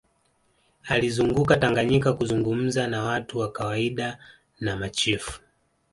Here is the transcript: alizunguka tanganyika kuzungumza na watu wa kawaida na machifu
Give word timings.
alizunguka 0.87 1.57
tanganyika 1.57 2.13
kuzungumza 2.13 2.87
na 2.87 3.03
watu 3.03 3.39
wa 3.39 3.51
kawaida 3.51 4.19
na 4.59 4.77
machifu 4.77 5.41